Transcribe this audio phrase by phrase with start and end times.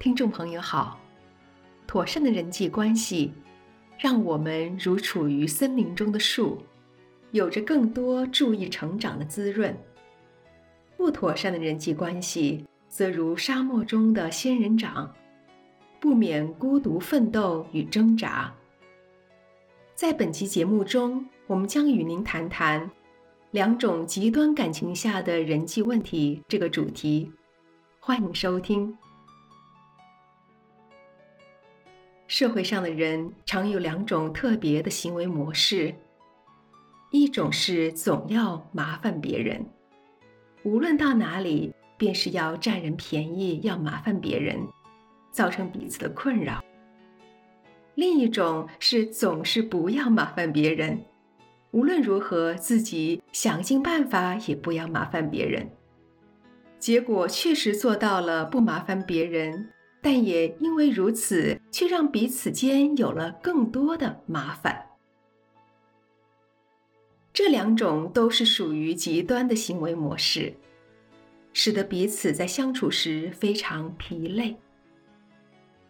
[0.00, 0.98] 听众朋友好，
[1.86, 3.34] 妥善的人际关系，
[3.98, 6.56] 让我们如处于森林中的树，
[7.32, 9.74] 有着更多注意成长的滋润；
[10.96, 15.14] 不妥善的人际关系，则如沙漠中的仙人掌，
[16.00, 18.50] 不免孤独奋斗与挣扎。
[19.94, 22.90] 在本期节目中，我们将与您谈谈
[23.50, 27.30] 两种极端感情下的人际问题这个主题。
[27.98, 28.96] 欢迎收听。
[32.30, 35.92] 社会上的人常有两种特别的行为模式，
[37.10, 39.66] 一种是总要麻烦别人，
[40.62, 44.64] 无论到哪里，便是要占人便宜，要麻烦别人，
[45.32, 46.60] 造成彼此的困扰；
[47.96, 51.02] 另一种是总是不要麻烦别人，
[51.72, 55.68] 无论如何，自己想尽办法也不要麻烦别人，
[56.78, 59.70] 结果确实做到了不麻烦别人。
[60.00, 64.86] 但也因为如此，却让彼此间有了更多的麻烦。
[67.32, 70.52] 这两种都是属于极端的行为模式，
[71.52, 74.56] 使得彼此在相处时非常疲累。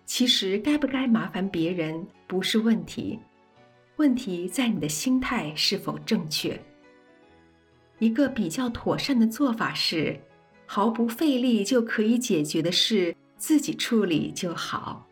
[0.05, 3.19] 其实，该不该麻烦别人不是问题，
[3.97, 6.61] 问题在你的心态是否正确。
[8.01, 10.19] 一个比较妥善的做法是，
[10.67, 13.15] 毫不费力就可以解决的事。
[13.41, 15.09] 自己处理就好，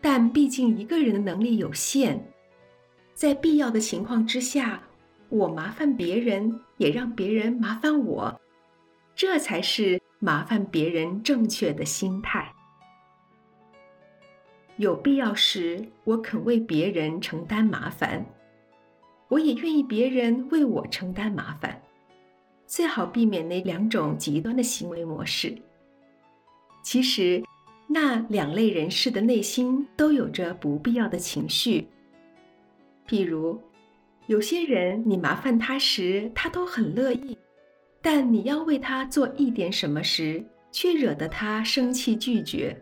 [0.00, 2.18] 但毕竟一个人的能力有限，
[3.14, 4.82] 在必要的情况之下，
[5.28, 8.40] 我麻烦别人，也让别人麻烦我，
[9.14, 12.52] 这才是麻烦别人正确的心态。
[14.76, 18.26] 有必要时，我肯为别人承担麻烦，
[19.28, 21.80] 我也愿意别人为我承担麻烦，
[22.66, 25.56] 最好避免那两种极端的行为模式。
[26.84, 27.42] 其实，
[27.88, 31.88] 那两类人士的内心都有着不必要的情绪。
[33.08, 33.58] 譬如，
[34.26, 37.34] 有些人你麻烦他时，他都很乐意；
[38.02, 42.78] 但你要为他做一点什么时，却惹得他生气拒绝。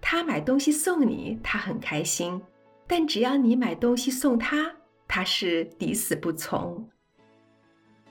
[0.00, 2.40] 他买东西送你，他很开心；
[2.86, 4.72] 但只要你买东西送他，
[5.08, 6.88] 他是抵死不从。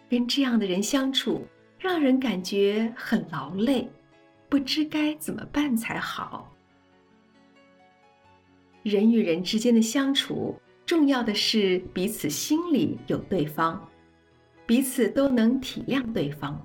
[0.10, 1.48] 跟这样的人相处，
[1.80, 3.88] 让人感觉很劳累。
[4.50, 6.54] 不知该怎么办才好。
[8.84, 13.86] 人与人之间的相处，重要的是彼此心里有对方，
[14.66, 16.58] 彼此都能体谅对方。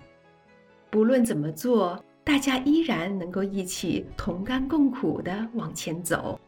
[0.90, 6.38] 不论怎么做，大家依然能够一起同甘共苦的往前走。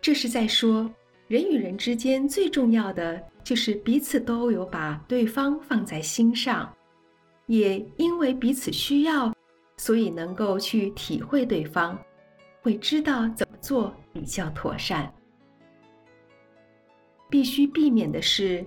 [0.00, 0.90] 这是在说，
[1.28, 6.74] 人与人之间最重要的就是彼此都有把对方放在心上，
[7.46, 9.32] 也因为彼此需要。
[9.78, 11.98] 所以能够去体会对方，
[12.60, 15.10] 会知道怎么做比较妥善。
[17.30, 18.62] 必须避免的是，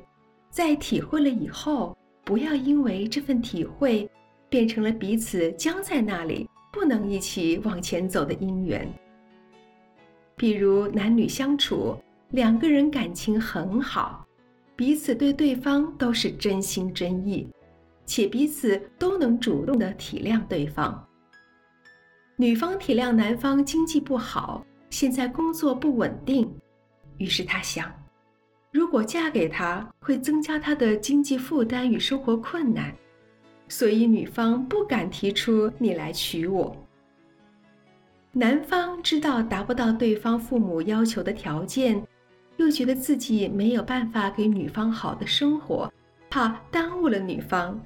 [0.49, 4.09] 在体会了以后，不要因为这份体会
[4.49, 8.87] 变成了彼此僵在那里，不能一起往前走的因缘。
[10.35, 11.95] 比如男女相处，
[12.29, 14.25] 两个人感情很好，
[14.75, 17.47] 彼此对对方都是真心真意。
[18.05, 21.07] 且彼此都能主动的体谅对方。
[22.37, 26.51] 女方体谅男方经济不好，现在工作不稳定，
[27.17, 27.91] 于是她想，
[28.71, 32.93] 如果嫁给他，会增加他的经济负担与生活困难，
[33.67, 36.75] 所以女方不敢提出你来娶我。
[38.31, 42.01] 男方知道达不到对方父母要求的条件，
[42.57, 45.91] 又觉得自己没有办法给女方好的生活，
[46.29, 47.79] 怕耽误了女方。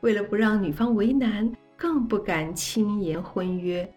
[0.00, 3.88] 为了不让女方为难，更不敢轻言婚约。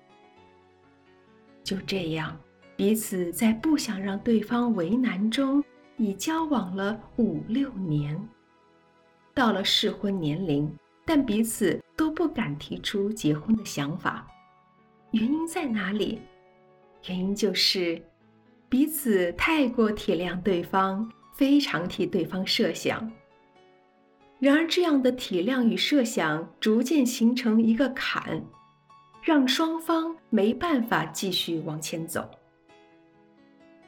[1.64, 2.38] 就这样，
[2.76, 5.64] 彼此在不想让对方为难中，
[5.98, 8.20] 已交往了五六年。
[9.34, 10.70] 到了适婚年龄，
[11.06, 14.28] 但彼此都不敢提出结婚的想法。
[15.12, 16.22] 原因在哪里？
[17.08, 18.02] 原因就是
[18.68, 23.10] 彼此太过体谅对方，非常替对方设想。
[24.40, 28.42] 然而，这样的体谅与设想逐渐形成一个坎，
[29.22, 32.30] 让双方没办法继续往前走。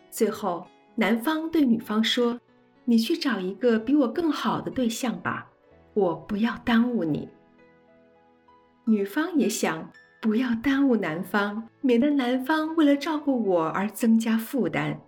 [0.10, 2.38] 最后，男方对女方说
[2.84, 5.50] ：“你去找一个比我更好的对象吧，
[5.94, 7.30] 我不要耽误你。”
[8.84, 9.90] 女方也想
[10.22, 15.00] 不要耽误男方，免得男方为了照顾我而增加负担。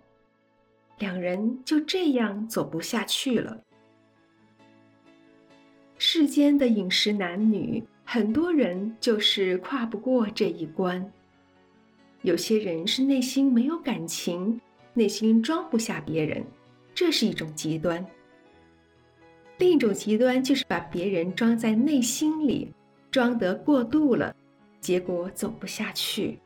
[0.98, 3.60] 两人就这样走不下去了。
[6.06, 11.10] 世间的饮食男女，很多人就是跨不过这一关，
[12.20, 14.60] 有些人是内心没有感情，
[14.92, 16.44] 内心装不下别人，
[16.94, 18.04] 这是一种极端。
[19.56, 22.70] 另一种极端就是把别人装在内心里，
[23.10, 24.36] 装得过度了，
[24.82, 26.38] 结果走不下去。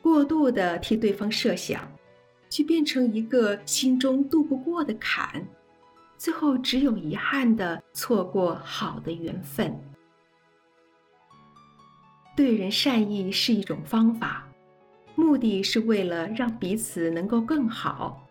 [0.00, 1.86] 过度的替对方设想，
[2.48, 5.46] 就变成一个心中渡不过的坎，
[6.20, 9.74] 最后只有遗憾的错过好的缘分。
[12.36, 14.46] 对人善意是一种方法，
[15.14, 18.28] 目的是为了让彼此能够更好。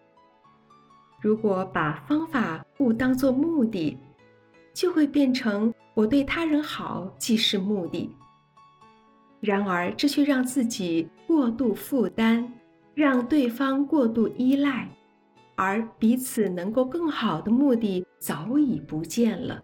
[1.19, 3.97] 如果把方法误当作目的，
[4.71, 8.15] 就会变成我对他人好即是目的。
[9.39, 12.53] 然而，这却让自己过度负担，
[12.94, 14.88] 让对方过度依赖，
[15.59, 19.61] 而彼此能够更好的目的早已不见了。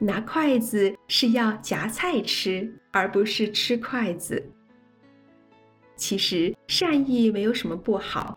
[0.00, 4.44] 拿筷子是要夹菜吃，而不是吃筷子。
[5.94, 8.36] 其实善意没有什么不好。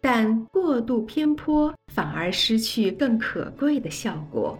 [0.00, 4.58] 但过度偏颇，反而失去更可贵的效果。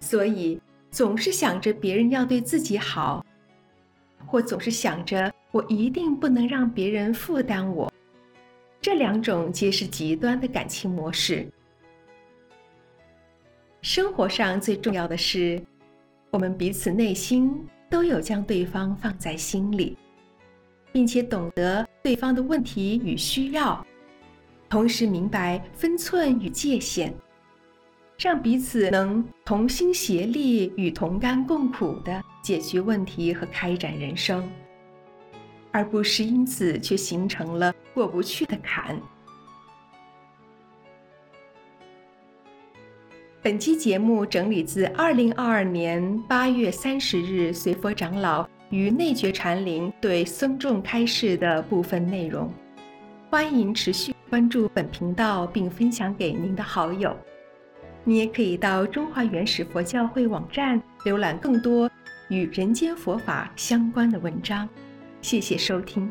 [0.00, 0.60] 所以，
[0.90, 3.24] 总是想着别人要对自己好，
[4.26, 7.90] 或总是想着我一定不能让别人负担我，
[8.86, 11.44] 这两种皆是极端的感情模式。
[13.82, 15.60] 生活上最重要的是，
[16.30, 17.52] 我们彼此内心
[17.90, 19.98] 都有将对方放在心里，
[20.92, 23.84] 并且懂得对方的问题与需要。
[24.68, 27.12] 同时明白分寸与界限，
[28.16, 34.48] 让彼此能同心协力与同甘共苦地解决问题和开展人生，
[35.76, 38.98] 而不是因此却形成了过不去的坎。
[43.42, 52.50] 本期节目整理自二零二二年八月三十日随佛长老于内觉禅林对僧众开示的部分内容，
[53.28, 54.14] 欢迎持续。
[54.30, 57.14] 关注本频道并分享给您的好友，
[58.02, 61.90] 你也可以到中华原始佛教会网站浏览更多
[62.30, 64.66] 与人间佛法相关的文章。
[65.26, 66.08] 谢谢收听。